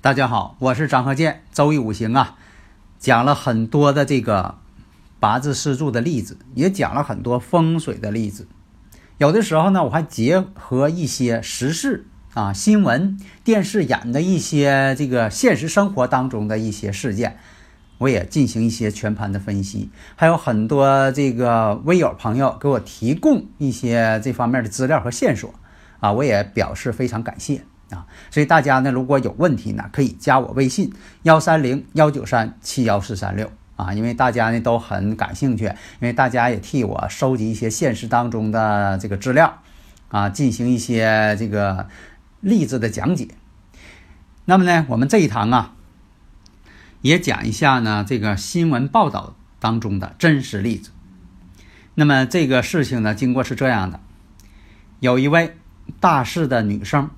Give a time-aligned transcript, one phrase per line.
[0.00, 1.42] 大家好，我是张和建。
[1.52, 2.36] 周易五行啊，
[3.00, 4.54] 讲了很多的这个
[5.18, 8.46] 八字四柱的例子，也讲了很多风水的例子。
[9.16, 17.36] 有的时候呢，我还结合一些时事啊、新闻、电视演的一些这个现实生活当中的一些事件，
[17.98, 19.90] 我也进行一些全盘的分析。
[20.14, 25.52] 还有很多这个微友朋友给我提供一些这方面的资料和线索
[25.98, 27.64] 啊，我也表示非常感谢。
[27.90, 39.62] 啊，所以大家呢，如果有问题呢，可以加我微信幺三零幺九三七幺四三六啊，因为大家呢都很感兴趣，因为大家也替我收集一些现实当中的这个资料
[40.10, 41.88] 啊，进行一些这个
[42.40, 43.28] 例子的讲解。
[44.44, 45.74] 那么呢，我们这一堂啊，
[47.00, 50.90] 也讲一下呢这个新闻报道当中的真实例子。
[51.94, 53.98] 那么这个事情呢，经过是这样的，
[55.00, 55.56] 有一位
[56.00, 57.08] 大四的女生。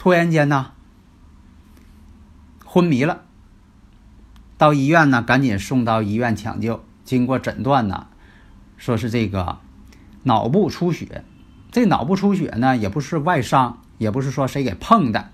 [0.00, 0.72] 突然间呢，
[2.64, 3.20] 昏迷了，
[4.56, 6.82] 到医院呢，赶紧送到医院抢救。
[7.04, 8.06] 经过诊断呢，
[8.78, 9.58] 说是这个
[10.22, 11.22] 脑部出血。
[11.70, 15.28] 这脑部出血呢，也不是外伤，也不是说谁给碰的，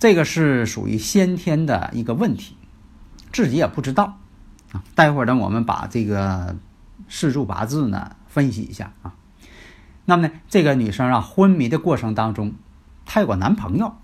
[0.00, 2.56] 这个是属于先天的一个问题，
[3.32, 4.18] 自己也不知道
[4.72, 4.82] 啊。
[4.96, 6.56] 待会儿呢，我们把这个
[7.08, 9.14] 四柱八字呢分析一下啊。
[10.06, 12.54] 那么呢，这个女生啊，昏迷的过程当中。
[13.10, 13.96] 她有个男朋友，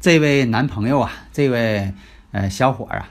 [0.00, 1.92] 这位男朋友啊，这位
[2.32, 3.08] 呃小伙啊，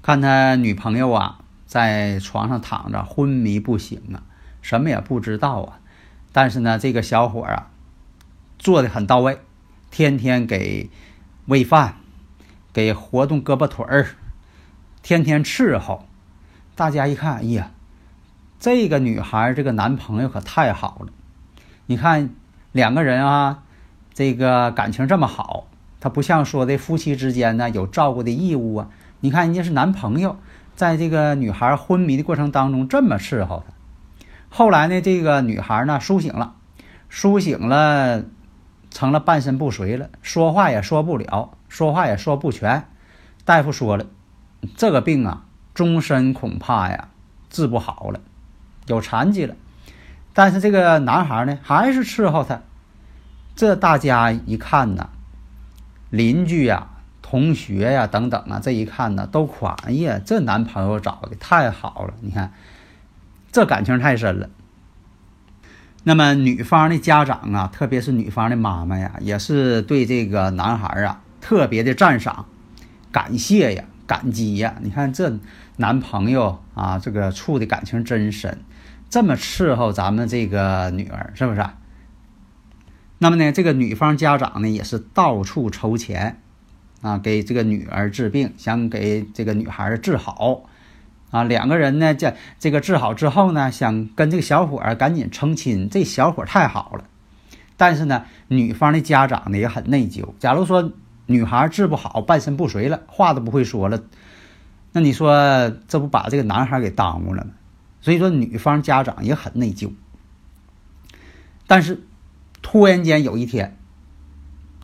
[0.00, 4.22] 看他女朋友啊在床上躺着昏迷不醒啊，
[4.62, 5.80] 什么也不知道啊，
[6.32, 7.68] 但是呢，这个小伙啊
[8.58, 9.38] 做的很到位，
[9.90, 10.88] 天天给
[11.44, 11.96] 喂饭，
[12.72, 14.16] 给活动胳膊腿儿，
[15.02, 16.08] 天天伺候。
[16.74, 17.70] 大家一看，哎呀，
[18.58, 21.12] 这个女孩这个男朋友可太好了，
[21.84, 22.30] 你看
[22.72, 23.60] 两个人啊。
[24.14, 25.66] 这个感情这么好，
[26.00, 28.88] 他不像说的夫妻之间呢有照顾的义务啊。
[29.18, 30.36] 你看人家是男朋友，
[30.76, 33.74] 在这个女孩昏迷的过程当中这么伺候她。
[34.48, 36.54] 后来呢，这个女孩呢苏醒了，
[37.10, 38.22] 苏醒了，
[38.90, 42.84] 成了半身不遂了，说话也说不了，说话也说不全。
[43.44, 44.06] 大夫说了，
[44.76, 45.42] 这个病啊，
[45.74, 47.08] 终身恐怕呀
[47.50, 48.20] 治不好了，
[48.86, 49.56] 有残疾了。
[50.32, 52.60] 但是这个男孩呢，还是伺候她。
[53.56, 55.10] 这大家一看呢，
[56.10, 56.88] 邻居呀、
[57.22, 62.14] 同学呀等等啊，这一看呢都夸：哎呀，这男朋友找的太好了！
[62.20, 62.52] 你看，
[63.52, 64.50] 这感情太深了。
[66.02, 72.46] 那么女方的家长啊，特别是女方的妈妈呀，也是对这个男孩啊特别的赞赏、
[73.10, 74.74] 感谢呀、感激呀。
[74.82, 75.38] 你看这
[75.76, 78.60] 男朋友啊，这个处的感情真深。
[79.08, 81.64] 这么伺候咱们这个女儿，是不是？
[83.24, 86.42] 那么呢，这个女方家长呢，也是到处筹钱，
[87.00, 90.64] 啊，给这个女儿治病，想给这个女孩治好，
[91.30, 97.04] 啊，两个人呢，这这个治好之后呢，想跟这个小伙儿赶紧成亲，这小伙儿太好了。
[97.78, 100.34] 但是呢，女方的家长呢也很内疚。
[100.38, 100.92] 假如说
[101.24, 104.02] 女孩治不好，半身不遂了，话都不会说了，
[104.92, 107.52] 那你说这不把这个男孩给耽误了吗？
[108.02, 109.90] 所以说，女方家长也很内疚。
[111.66, 112.02] 但是，
[112.64, 113.76] 突然间有一天，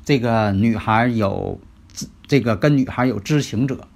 [0.05, 1.59] 这个女孩有
[2.29, 3.89] 这个跟女孩有知情者，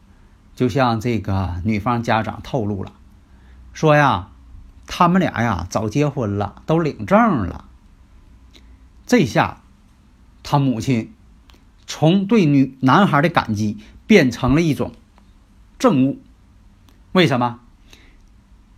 [0.56, 2.92] 就向这个女方家长透露了，
[3.74, 4.30] 说呀，
[4.86, 7.66] 他们俩呀早结婚了，都领证了。
[9.06, 9.60] 这下，
[10.42, 11.12] 他母亲
[11.86, 13.76] 从对女男孩的感激
[14.06, 14.92] 变成了一种
[15.78, 16.16] 憎恶。
[17.12, 17.60] 为什么？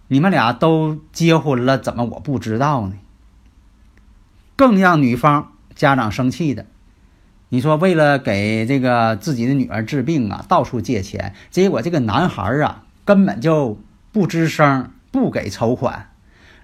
[0.09, 2.97] 你们俩都结婚了，怎么我不知道呢？
[4.57, 6.67] 更让女方家长生气的，
[7.51, 13.79] 你说为了给这个自己的女儿治病啊，到处借钱，结果这个男孩啊根本就
[14.13, 16.11] 不吱声，不给筹款。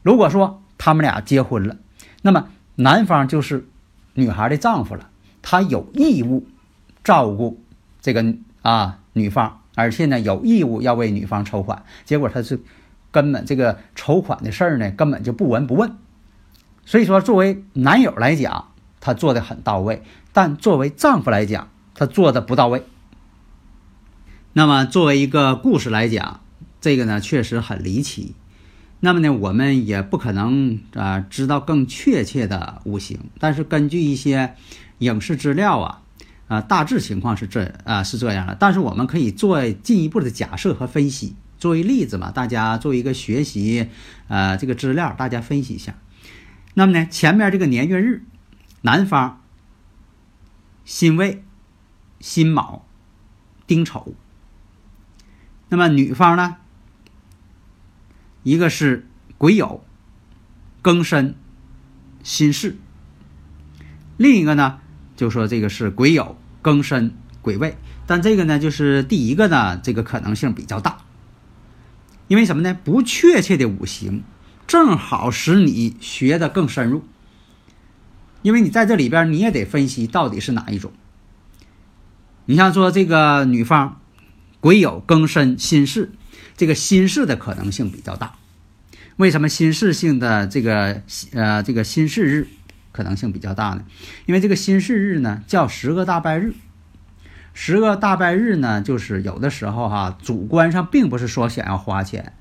[0.03, 1.77] 如果说他们俩结婚了，
[2.23, 3.69] 那么男方就是
[4.15, 5.11] 女孩的丈夫了，
[5.43, 6.47] 他有义务
[7.05, 7.63] 照顾
[8.01, 11.85] 这个啊女方，而且呢有义务要为女方筹款。
[12.05, 12.61] 结果他是。
[13.13, 15.99] 根本这个筹款的事儿呢，根本就不闻不问。
[16.93, 18.69] 所以说，作为男友来讲，
[19.01, 20.03] 他做的很到位；
[20.35, 22.83] 但作为丈夫来讲，他做的不到位。
[24.53, 26.43] 那么，作为一个故事来讲，
[26.83, 28.35] 这个呢确实很离奇。
[29.01, 34.55] 那么呢，我们也不可能啊知道更确切的五行，但是根据一些
[34.99, 36.03] 影视资料啊
[36.47, 38.55] 啊，大致情况是这啊是这样的。
[38.61, 41.35] 但是我们可以做进一步的假设和分析。
[41.57, 43.89] 作为例子嘛，大家做一个学习，
[44.29, 45.95] 呃，这个资料大家分析一下。
[46.75, 48.23] 那么呢，前面这个年月日，
[48.81, 49.43] 男方
[50.85, 51.45] 辛未、
[52.21, 52.87] 辛卯、
[53.67, 54.15] 丁丑。
[55.69, 56.57] 那么女方呢，
[58.43, 59.07] 一个是
[59.39, 59.81] 癸酉、
[60.83, 61.35] 庚申、
[62.23, 62.77] 辛巳。
[64.17, 64.81] 另一个呢，
[65.17, 67.77] 就说这个是癸酉、庚申、癸未。
[68.07, 70.99] 但这个呢，就是第一个呢，这个可能性比较大。
[72.29, 72.77] 因为什么呢？
[72.85, 74.23] 不确切的五行，
[74.67, 77.05] 正好使你学的更深入。
[78.43, 80.93] 因为你在这里边，你也得分析到底是哪一种。
[82.47, 84.01] 你像说这个女方，
[84.61, 86.11] 癸酉庚申辛巳，
[86.57, 88.35] 这个辛巳的可能性比较大。
[89.17, 92.49] 为什么辛巳性的这个呃这个辛巳日
[92.91, 93.85] 可能性比较大呢？
[94.27, 96.55] 因为这个辛巳日呢叫十个大拜日。
[97.55, 102.33] 十个大拜日呢，就是有的时候哈，主观上并不是说想要花钱，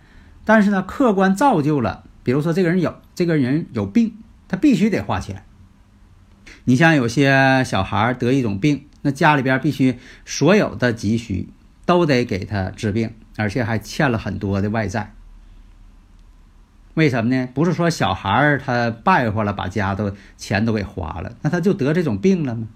[0.46, 4.16] 但是呢，客观造就了，比如说这个人有这个人有病，
[4.48, 5.44] 他必须得花钱。
[6.66, 11.50] 你像有些小孩得一种病，那家里边必须所有的急需
[11.86, 15.14] 都得给他治病，而且还欠了很多的外债。
[16.94, 17.48] 为什么呢？
[17.54, 22.68] 不是说小孩他败坏了，把家都钱都给花了，那他就得这种病了吗？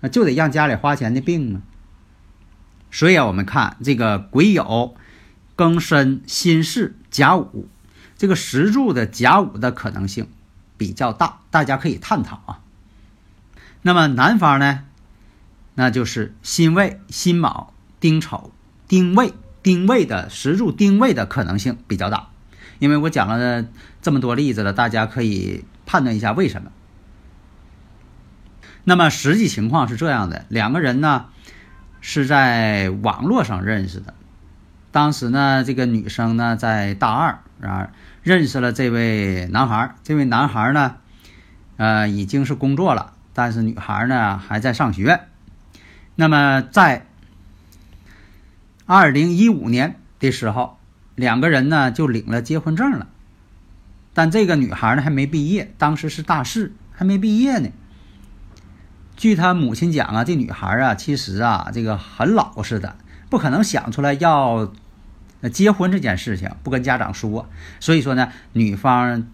[0.00, 1.62] 那就得让家里花钱的病吗。
[2.90, 4.94] 所以啊，我们看这个癸酉、
[5.54, 7.68] 庚申、辛巳、甲午，
[8.16, 10.28] 这个石柱的甲午的可能性
[10.76, 12.60] 比较大，大家可以探讨啊。
[13.82, 14.84] 那么男方呢，
[15.74, 18.52] 那就是辛未、辛卯、丁丑、
[18.88, 19.32] 丁未、
[19.62, 22.28] 丁未的石柱丁未的可能性比较大。
[22.78, 23.64] 因为我讲了
[24.02, 26.70] 这么多例子了，大家可以判断一下为什么。
[28.84, 31.26] 那么实际情况是这样的，两个人呢
[32.00, 34.14] 是在网络上认识的。
[34.92, 37.90] 当时呢，这个女生呢在大二啊，
[38.22, 39.94] 认识了这位男孩。
[40.02, 40.96] 这位男孩呢，
[41.76, 45.20] 呃，已经是工作了，但是女孩呢还在上学。
[46.14, 47.06] 那么在
[48.86, 50.78] 二零一五年的时候，
[51.14, 53.08] 两个人呢就领了结婚证了。
[54.14, 57.68] 但这个女孩呢还没毕业，当时是大四，还没毕业呢。
[59.16, 62.96] 据他母亲讲啊，这女孩啊，其实啊，这个很老实的，
[63.28, 64.72] 不可能想出来要
[65.40, 67.48] 那结婚这件事情，不跟家长说。
[67.80, 69.26] 所以说呢，女方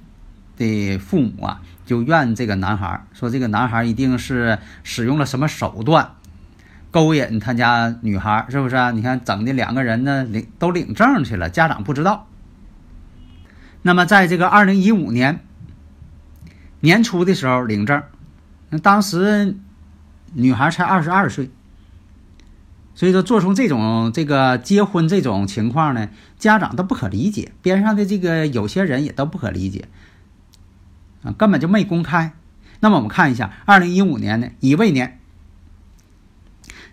[0.56, 6.12] 的父母啊，就怨这个男孩，说这个男孩一定是使用了什么手段
[6.90, 8.90] 勾引他家女孩，是不是啊？
[8.90, 12.26] 你看整的两个人呢，领都领证去了，家长不知道。
[13.82, 15.40] 那么在这个二零一五年
[16.80, 18.02] 年初的时候领证，
[18.70, 19.56] 那当时。
[20.34, 21.50] 女孩才二十二岁，
[22.94, 29.88] 所以说做出这种这个结婚这种情况呢，家长都不可理解，边上的这个有些人也都不可理解，
[31.22, 32.34] 啊，根本就没公开。
[32.80, 35.20] 那么我们看一下，二零一五年呢，乙未年，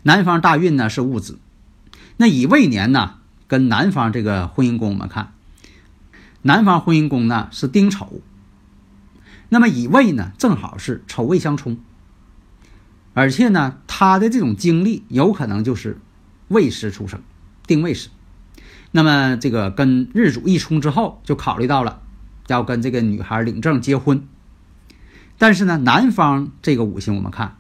[0.04, 1.38] 男方大运呢是戊子，
[2.18, 3.16] 那乙未年呢
[3.48, 5.34] 跟男方这个婚姻宫我们看，
[6.44, 8.22] 男方婚姻宫呢是丁丑，
[9.50, 11.78] 那么乙未呢正好是丑未相冲。
[13.20, 15.98] 而且呢，他的这种经历有可能就是
[16.48, 17.20] 未时出生，
[17.68, 18.08] 定位时。
[18.92, 22.02] 那么这个跟日主一冲之后，就考虑到了
[22.48, 24.26] 要跟这个女孩领证结婚。
[25.38, 27.58] 但是呢，男方这个五行我们看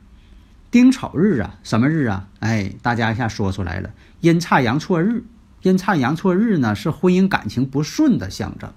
[0.72, 2.30] 丁丑日啊，什么日啊？
[2.40, 3.90] 哎，大家一下说出来了，
[4.22, 5.26] 阴差阳错日。
[5.64, 8.72] 阴差阳错日呢，是婚姻感情不顺的象征。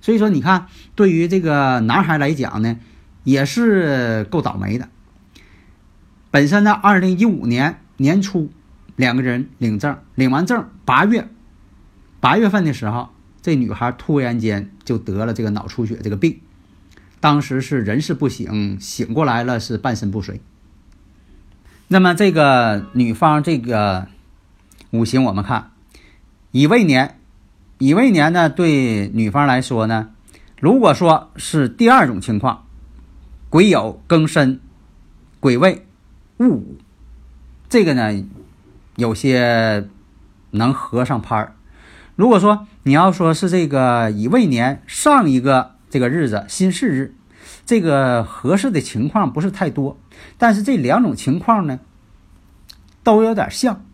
[0.00, 2.78] 所以说，你看，对于这个男孩来讲呢，
[3.24, 4.88] 也是够倒霉的。
[6.30, 8.50] 本身呢，二零一五年年初，
[8.96, 11.26] 两个人领证，领完证八月，
[12.20, 13.08] 八月份的时候，
[13.40, 16.40] 这女孩突然间就得了这个脑出血这个病，
[17.18, 20.40] 当时是人事不省，醒过来了是半身不遂。
[21.88, 24.08] 那么这个女方这个
[24.90, 25.70] 五行我们看，
[26.50, 27.18] 乙未年，
[27.78, 30.10] 乙未年呢对女方来说呢，
[30.60, 32.66] 如果说是第二种情况，
[33.48, 34.60] 癸酉庚申，
[35.40, 35.86] 癸未。
[36.38, 36.62] 戊，
[37.68, 38.24] 这个呢，
[38.96, 39.88] 有些
[40.52, 41.54] 能合上拍儿。
[42.16, 47.14] 如果说你要说是这个乙未年上一个这个日子辛巳日，
[47.66, 49.98] 这个合适的情况不是太多。
[50.36, 51.78] 但是这两种情况呢，
[53.02, 53.84] 都有点像。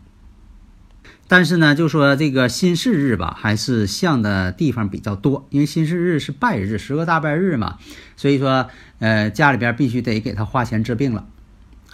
[1.27, 7.79] 但是呢，就说这个辛巳日吧，还是像的地方比较多，因为辛巳日是败日，十个大败日嘛，
[8.15, 11.25] 所以说，呃，家里边必须得给他花钱治病了。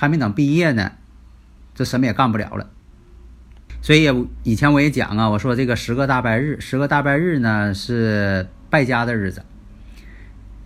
[0.02, 0.94] 还没等毕业呢，
[1.76, 2.72] 这什么也干不了了。
[3.84, 4.10] 所以
[4.42, 9.44] 以前我也讲啊，我说这个十个大拜日，十个大拜日呢是败家的日子。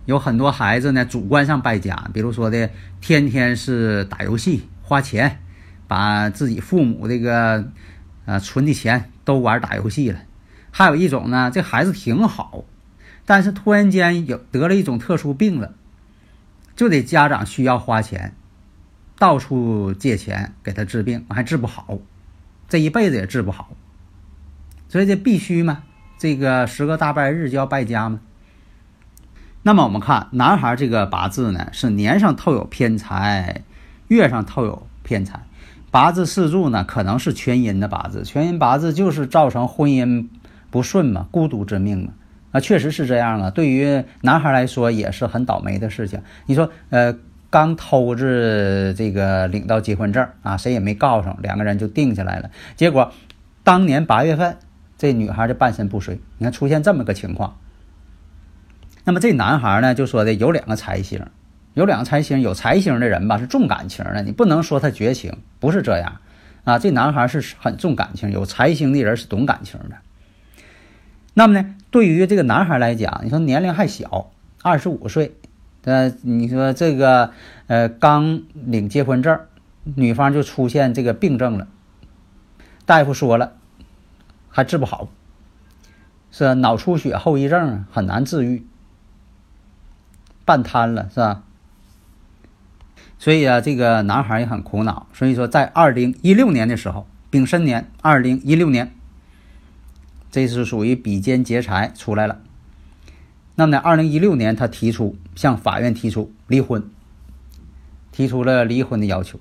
[0.06, 2.70] 有很多孩子呢主观上败家，比如说的
[3.02, 5.40] 天天是打游戏花钱，
[5.86, 7.68] 把自己父母这个
[8.24, 10.20] 呃存的钱都玩打游戏了。
[10.70, 12.64] 还有一种呢，这孩子挺好，
[13.26, 15.74] 但是突然间有得了一种特殊病了，
[16.74, 18.34] 就得家长需要花钱。
[19.18, 21.98] 到处借钱给他治病，还治不好，
[22.68, 23.70] 这一辈子也治不好，
[24.88, 25.84] 所以这必须嘛，
[26.18, 28.20] 这个十个大败日就要败家嘛。
[29.62, 33.62] 那么我们看男孩这个八字呢，是年上透有偏财，
[34.08, 35.40] 月上透有偏财，
[35.90, 40.28] 八字四柱呢可能是全阴的八字，全阴八字就是造成婚姻
[40.70, 42.12] 不顺嘛，孤独之命嘛。
[42.52, 43.50] 啊，确实是这样啊。
[43.50, 46.20] 对于男孩来说也是很倒霉的事情。
[46.44, 47.16] 你说，呃。
[47.56, 52.50] 刚偷着这个领到结婚证啊，谁也没告诉，两个人就定下来了。
[52.76, 53.14] 结果
[53.64, 54.58] 当年八月份，
[54.98, 56.20] 这女孩就半身不遂。
[56.36, 57.56] 你看出现这么个情况。
[59.04, 61.24] 那么这男孩呢，就说的有两个财星，
[61.72, 66.20] 有两个财星，有财星的人吧是重感情的，你不能说他绝情，不是这样
[66.64, 66.78] 啊。
[66.78, 69.96] 这男孩是很重感情，有财星的人是懂感情的。
[71.32, 75.34] 那么呢，对于这个男孩来讲，你说年龄还小，二十五岁。
[75.86, 77.30] 呃，你说这个，
[77.68, 79.38] 呃，刚领结婚证，
[79.94, 81.68] 女方就出现这个病症了，
[82.84, 83.52] 大夫说了，
[84.48, 85.08] 还治不好，
[86.32, 88.66] 是脑出血后遗症很难治愈，
[90.44, 91.44] 半瘫了，是吧？
[93.16, 95.06] 所以啊，这个男孩也很苦恼。
[95.12, 98.92] 所以说，在二零一六年的时候，丙申年，二零一六年，
[100.32, 102.40] 这是属于比肩劫财出来了。
[103.58, 106.90] 那么呢，二零一六年他提出向法院提出离婚，
[108.12, 109.40] 提出了离婚的要求。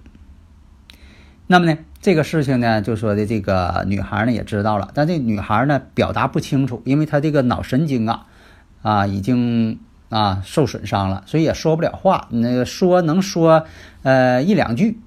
[1.47, 8.25] 那么呢，这个事情呢，就说的这个女孩呢也知道了，但这女孩呢表达不清楚，因为她这个脑神经啊
[8.81, 12.29] 啊已经啊受损伤了，所以也说不了话。
[12.31, 13.65] 那个说能说
[14.03, 14.97] 呃一两句，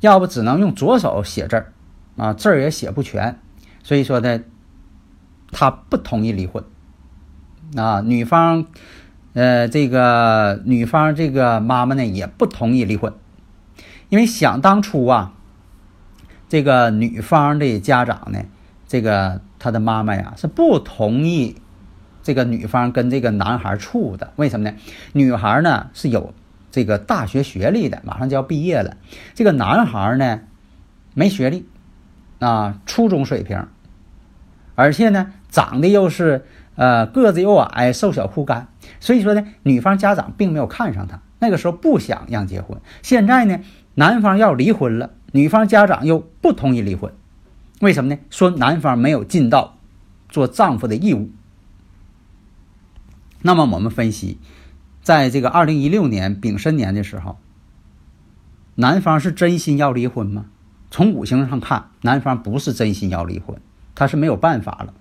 [0.00, 1.72] 要不只能用左手写字儿
[2.16, 3.38] 啊，字儿也写不全，
[3.82, 4.40] 所以说呢，
[5.50, 6.64] 她不同意离婚。
[7.74, 8.66] 啊，女方，
[9.32, 13.14] 呃，这个女方这个妈妈呢也不同意离婚，
[14.10, 15.32] 因为想当初啊，
[16.50, 18.40] 这个女方的家长呢，
[18.86, 21.56] 这个她的妈妈呀是不同意
[22.22, 24.34] 这个女方跟这个男孩处的。
[24.36, 24.76] 为什么呢？
[25.14, 26.34] 女孩呢是有
[26.70, 28.98] 这个大学学历的，马上就要毕业了。
[29.32, 30.40] 这个男孩呢
[31.14, 31.66] 没学历，
[32.38, 33.66] 啊，初中水平，
[34.74, 36.44] 而且呢长得又是。
[36.74, 41.20] 呃，个子又矮，瘦小枯干，所以说呢，女方家长并没有看上他。
[41.38, 42.80] 那个时候不想让结婚。
[43.02, 43.60] 现在呢，
[43.94, 47.12] 男方要离婚了，女方家长又不同意离婚，
[47.80, 48.20] 为什么呢？
[48.30, 49.76] 说男方没有尽到
[50.28, 51.30] 做丈夫的义务。
[53.42, 54.38] 那么我们分析，
[55.02, 57.38] 在这个二零一六年丙申年的时候，
[58.76, 60.46] 男方是真心要离婚吗？
[60.90, 63.60] 从五行上看，男方不是真心要离婚，
[63.94, 64.94] 他是没有办法了。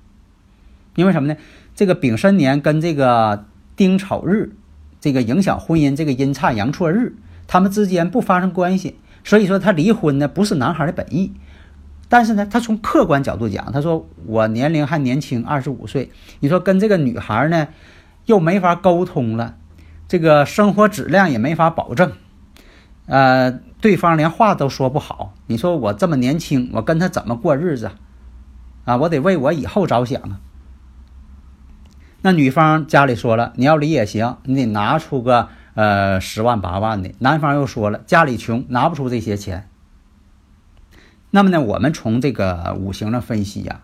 [0.96, 1.38] 因为什么呢？
[1.76, 4.56] 这个丙申年跟这个丁丑日，
[5.00, 7.16] 这个影响婚姻这个阴差阳错日，
[7.48, 11.34] 他们之间不发生关系，所以说他离婚呢不是男孩的本意。
[12.10, 16.12] 但是呢，他从客观角度讲，他说我年龄还年轻，二十五岁，
[16.42, 17.68] 你说跟这个女孩呢？
[18.28, 19.56] 又没法沟通了，
[20.08, 22.12] 这个生活质量也没法保证，
[23.08, 23.52] 呃，
[23.82, 25.34] 对方连话都说不好。
[25.48, 27.90] 你说我这么年轻，我跟他怎么过日子？
[28.86, 30.40] 啊，我得为我以后着想啊。
[32.22, 37.12] 那女方家里说了，你要离也行，你得拿出个呃十万八万的。
[37.20, 39.68] 男方又说了，家里穷，拿不出这些钱。
[41.32, 43.82] 那么呢，我们从这个五行上分析呀。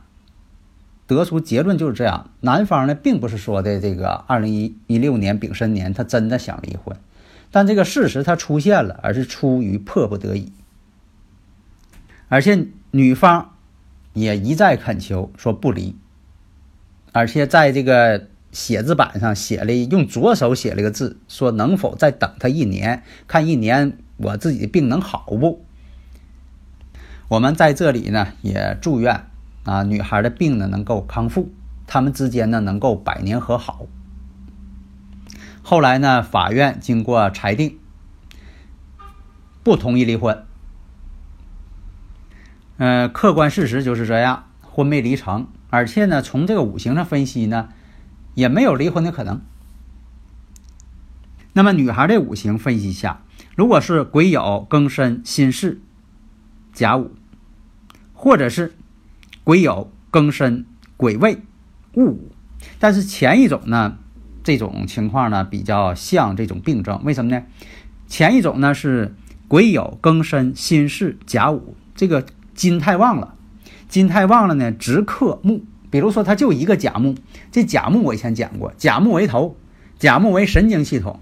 [1.08, 6.98] 得出结论就是这样，男方呢并不是说的这个二零一一六年丙申年他真的想离婚，
[7.50, 10.52] 但这个事实他出现了，而是出于迫不得已，
[12.28, 13.54] 而且女方
[14.12, 15.96] 也一再恳求说不离，
[17.18, 25.66] 而且在这个写字板上写了用左手写了个字，说能否再等他一年，看一年我自己的病能好不？
[27.28, 29.26] 我们在这里呢也祝愿。
[29.64, 31.52] 啊，女孩的病呢能够康复，
[31.88, 33.88] 他们之间呢能够百年和好。
[35.64, 37.80] 后来呢，法院经过裁定，
[39.64, 40.46] 不同意离婚。
[42.78, 45.48] 嗯，客观事实就是这样，婚没离成，
[45.78, 47.70] 而且呢，从这个五行上分析呢，
[48.34, 49.42] 也没有离婚的可能。
[51.54, 53.22] 那么，女孩的五行分析一下，
[53.56, 55.80] 如果是癸酉庚申辛巳
[56.74, 57.12] 甲午，
[58.14, 58.74] 或者是。
[59.44, 60.66] 癸酉庚申
[60.98, 61.42] 癸未
[61.94, 62.32] 戊午，
[62.80, 63.98] 但是前一种呢，
[64.44, 67.44] 这种情况呢比较像这种病症，为什么呢？
[68.08, 69.16] 前一种呢是
[69.48, 73.36] 癸酉庚申辛巳甲午，这个金太旺了，
[73.88, 77.16] 金太旺了呢直克木，比如说它就一个甲木，
[77.52, 79.56] 这甲木我以前讲过，甲木为头，
[79.98, 81.20] 甲木为神经系统，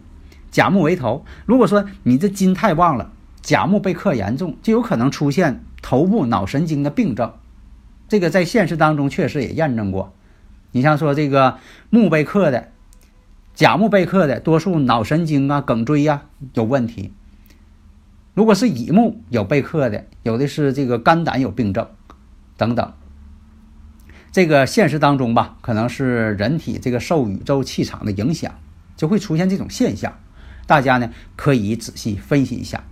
[0.50, 7.34] 甲木为头，如果说你这金太旺了，甲木被克严重，就有可能出现头部脑神经的病症。
[8.08, 10.14] 这个在现实当中确实也验证过，
[10.72, 11.58] 你像说这个
[11.90, 12.70] 木被克的，
[13.54, 16.24] 甲木被克的，多数脑神经啊、颈椎呀
[16.54, 17.12] 有问题；
[18.34, 21.88] 如果是乙木有被克的，有的是这个肝胆有病症
[22.58, 22.94] 等等。
[24.36, 28.52] 这个现实当中吧，可能是人体这个受宇宙气场的影响，
[28.98, 30.14] 就会出现这种现象。
[30.68, 32.84] 大家呢可以仔细分析一下。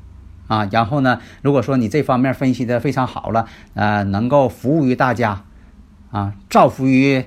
[0.47, 1.19] 啊，然后呢？
[1.41, 5.43] 如果说你这方面分析的非常好了，呃，能够服务于大家，
[6.11, 7.25] 啊，造福于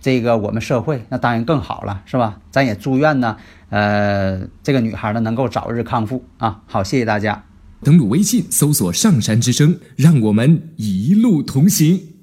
[0.00, 2.40] 这个我们社会，那当然更好了，是吧？
[2.50, 3.36] 咱也祝愿呢，
[3.68, 6.62] 呃，这个女孩呢能够早日康复啊！
[6.66, 7.44] 好，谢谢大家。
[7.82, 12.17] 登录微信，搜索“上山之声”，让我们一路同行。